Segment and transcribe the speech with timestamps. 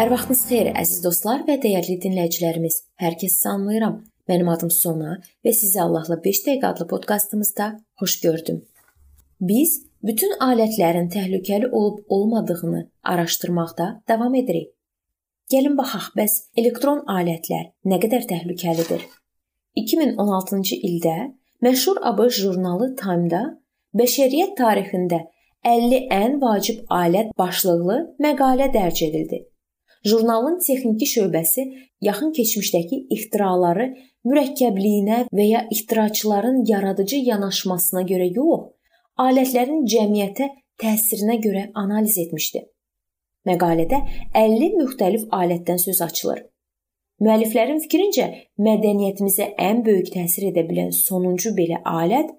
[0.00, 2.76] Hər vaxtınız xeyir, əziz dostlar və dəyərli dinləyicilərimiz.
[3.02, 3.98] Hər kəsi salamlayıram.
[4.30, 7.66] Mənim adım Sona və sizi Allahla 5 dəqiqə adlı podkastımızda
[8.00, 8.62] xoş gördüm.
[9.50, 9.74] Biz
[10.08, 12.80] bütün alətlərin təhlükəli olub olmadığını
[13.12, 14.70] araşdırmaqda davam edirik.
[15.52, 19.04] Gəlin baxaq, bəs elektron alətlər nə qədər təhlükəlidir?
[19.84, 21.16] 2016-cı ildə
[21.68, 23.44] məşhur ABŞ jurnalı Time-da
[24.00, 25.26] bəşəriyyət tarixində
[25.76, 29.44] 50 ən vacib alət başlıqlı məqalə dərc edildi.
[30.04, 31.62] Jurnalın texniki şöbəsi
[32.00, 33.86] yaxın keçmişdəki ixtiraları
[34.28, 38.70] mürəkkəbliyinə və ya ixtiraçıların yaradıcı yanaşmasına görə yox,
[39.26, 40.48] alətlərin cəmiyyətə
[40.80, 42.64] təsirinə görə analiz etmişdi.
[43.48, 44.00] Məqalədə
[44.34, 46.44] 50 müxtəlif alətdən söz açılır.
[47.20, 52.32] Müəlliflərin fikrincə, mədəniyyətimizə ən böyük təsir edə bilən sonuncu belə alət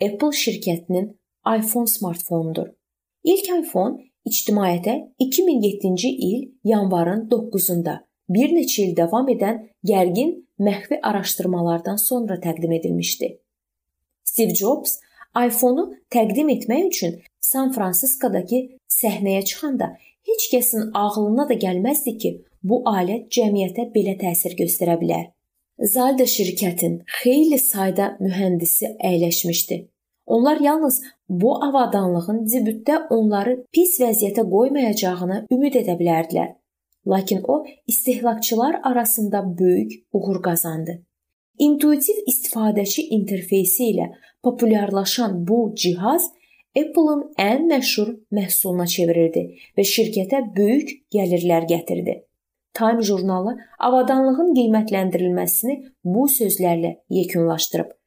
[0.00, 1.10] Apple şirkətinin
[1.58, 2.72] iPhone smartfonudur.
[3.24, 11.96] İlk iPhone ictimaiyyətə 2007-ci il yanvarın 9-da bir neçə il davam edən gərgin məxfi araşdırmalardan
[11.96, 13.38] sonra təqdim edilmişdi.
[14.24, 14.98] Steve Jobs
[15.46, 18.62] iPhone-u təqdim etmək üçün San Fransiskodakı
[19.00, 19.92] səhnəyə çıxanda
[20.28, 25.30] heç kəsin ağlına da gəlməzdi ki, bu alət cəmiyyətə belə təsir göstərə bilər.
[25.94, 29.78] Zalda şirkətin xeyli sayda mühəndisi əyləşmişdi.
[30.32, 36.54] Onlar yalnız bu avadanlığın debütdə onları pis vəziyyətə qoymayacağını ümid edə bilərdilər.
[37.06, 40.96] Lakin o istehlakçılar arasında böyük uğur qazandı.
[41.58, 44.08] İntuitiv istifadəçi interfeysi ilə
[44.42, 46.32] populyarlaşan bu cihaz
[46.80, 49.46] Apple-ın ən məşhur məhsuluna çevrildi
[49.76, 52.22] və şirkətə böyük gəlirlər gətirdi.
[52.74, 57.98] Time jurnalı avadanlığın qiymətləndirilməsini bu sözlərlə yekunlaşdırıb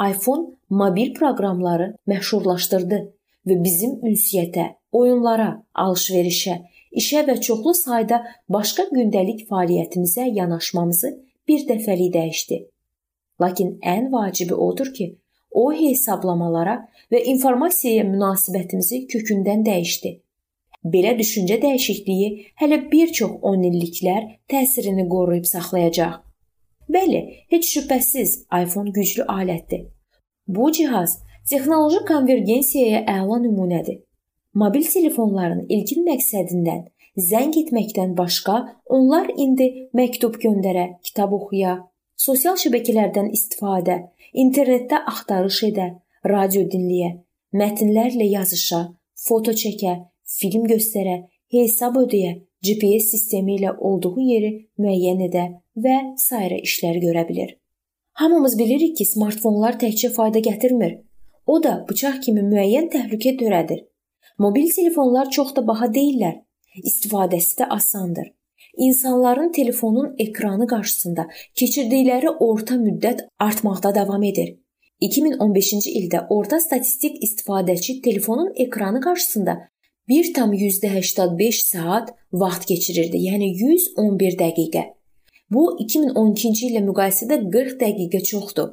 [0.00, 3.00] iPhone mobil proqramları məşhurlaşdırdı
[3.46, 6.56] və bizim ünsiyyətə, oyunlara, alış-verişə,
[7.02, 11.10] işə və çoxlu sayda başqa gündəlik fəaliyyətimizə yanaşmamızı
[11.48, 12.62] bir dəfəlik dəyişdi.
[13.40, 15.06] Lakin ən vacibi odur ki,
[15.50, 16.76] o hesablamalara
[17.12, 20.16] və informasiyaya münasibətimizi kökündən dəyişdi.
[20.84, 22.28] Belə düşüncə dəyişikliyi
[22.60, 26.20] hələ bir çox 10 illiklər təsirini qoruyub saxlayacaq.
[26.90, 27.20] Bəli,
[27.52, 28.30] heç şübhəsiz
[28.62, 29.82] iPhone güclü alətdir.
[30.56, 31.12] Bu cihaz
[31.50, 34.00] texnoloji konvergensiyaya əla nümunədir.
[34.60, 36.80] Mobil telefonların ilkin məqsədindən
[37.30, 38.56] zəng etməkdən başqa
[38.96, 39.68] onlar indi
[40.00, 41.76] məktub göndərə, kitab oxuya,
[42.26, 44.00] sosial şəbəkələrdən istifadə,
[44.44, 45.86] internetdə axtarış edə,
[46.34, 47.12] radio dinləyə,
[47.54, 48.82] mətnlərlə yazışa,
[49.28, 49.96] foto çəkə,
[50.40, 51.16] film göstərə,
[51.54, 52.34] hesab ödəyə,
[52.66, 55.48] GPS sistemi ilə olduğu yeri müəyyən edə
[55.86, 55.96] və
[56.26, 57.59] sairə işlər görə bilər.
[58.12, 60.98] Hamımız bilirik ki, smartfonlar təkcə fayda gətirmir.
[61.46, 63.86] O da bıçaq kimi müəyyən təhlükə törədir.
[64.38, 66.36] Mobil telefonlar çox da baha deyillər.
[66.84, 68.28] İstifadəsi də asandır.
[68.76, 74.54] İnsanların telefonun ekranı qarşısında keçirdikləri orta müddət artmaqda davam edir.
[75.02, 79.58] 2015-ci ildə orta statistik istifadəçi telefonun ekranı qarşısında
[80.08, 83.16] 1,85 saat vaxt keçirirdi.
[83.16, 84.84] Yəni 111 dəqiqə.
[85.50, 88.68] Bu 2012-ci illə müqayisədə 40 dəqiqə çoxdur.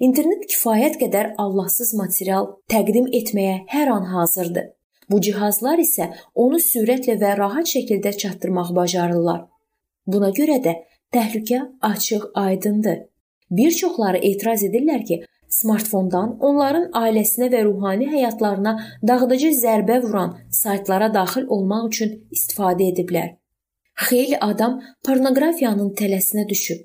[0.00, 4.70] İnternet kifayət qədər Allahsız material təqdim etməyə hər an hazırdır.
[5.10, 6.06] Bu cihazlar isə
[6.44, 9.42] onu sürətlə və rahat şəkildə çatdırmaq bacarırlar.
[10.06, 10.74] Buna görə də
[11.12, 11.60] təhlükə
[11.90, 12.98] açıq, aydındır.
[13.50, 15.20] Bir çoxları etiraz edirlər ki,
[15.52, 18.74] smartfondan onların ailəsinə və ruhani həyatlarına
[19.08, 23.41] dağıdıcı zərbə vuran saytlara daxil olmaq üçün istifadə ediblər.
[24.08, 26.80] Xeyli adam pornoqrafiyanın tələsinə düşüb.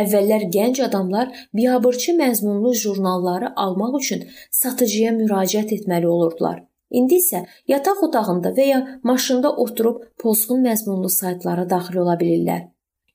[0.00, 4.24] Əvvəllər gənc adamlar biabırçı məzmunlu jurnalları almaq üçün
[4.60, 6.58] satıcıya müraciət etməli olurdular.
[6.90, 12.68] İndi isə yataq otağında və ya maşında oturub pozğun məzmunlu saytlara daxil ola bilirlər.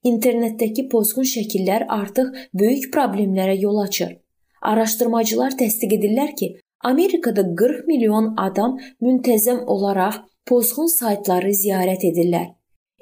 [0.04, 4.18] İnternetdəki pozğun şəkillər artıq böyük problemlərə yol açır.
[4.62, 6.50] Araşdırmacılar təsdiq edirlər ki,
[6.84, 12.52] Amerikada 40 milyon adam müntəzəm olaraq pozğun saytları ziyarət edirlər.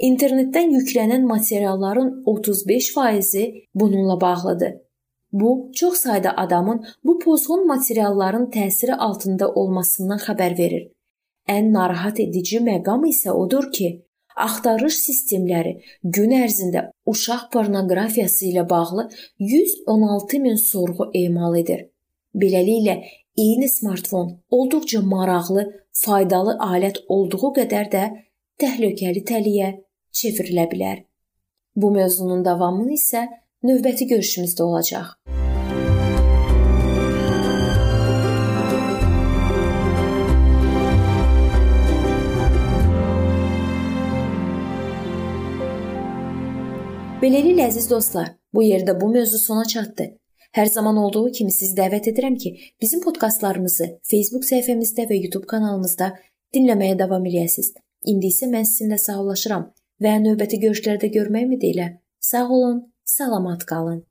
[0.02, 4.74] İnternetdən yüklənən materialların 35%-i bununla bağlıdır.
[5.32, 10.88] Bu, çox sayda adamın bu pozğun materialların təsiri altında olmasından xəbər verir.
[11.50, 13.90] Ən narahat edici məqam isə odur ki,
[14.36, 19.08] axtarış sistemləri gün ərzində uşaq pornoqrafiyası ilə bağlı
[19.40, 21.86] 116 min sorğu emal edir.
[22.36, 22.98] Beləliklə,
[23.38, 28.04] eyni smartfon olduqca maraqlı, faydalı alət olduğu qədər də
[28.62, 29.72] təhlükəli təliyə
[30.14, 31.04] çevrilə bilər.
[31.76, 33.28] Bu mövzunun davamını isə
[33.64, 35.16] növbəti görüşümüzdə olacaq.
[47.22, 50.08] Beləliklə əziz dostlar, bu yerdə bu mövzu sona çatdı.
[50.58, 52.50] Hər zaman olduğu kimi sizi dəvət edirəm ki,
[52.82, 56.10] bizim podkastlarımızı Facebook səhifəmizdə və YouTube kanalımızda
[56.56, 57.76] dinləməyə davam eləyəsiniz.
[58.12, 59.70] İndi isə mən sizinlə sağollaşıram
[60.02, 61.88] və növbəti görüşlərdə görmək ümidi ilə
[62.22, 64.02] sağ olun, salamat qalın.